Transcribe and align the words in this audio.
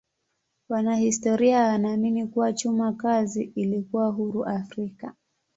Wanahistoria 0.69 1.63
wanaamini 1.67 2.27
kuwa 2.27 2.53
chuma 2.53 2.93
kazi 2.93 3.43
ilikuwa 3.43 4.07
huru 4.09 4.45
Afrika. 4.45 5.13